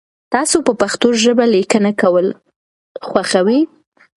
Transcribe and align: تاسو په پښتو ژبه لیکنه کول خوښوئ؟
تاسو 0.33 0.57
په 0.67 0.73
پښتو 0.81 1.07
ژبه 1.23 1.45
لیکنه 1.55 1.91
کول 2.01 2.27
خوښوئ؟ 3.07 3.59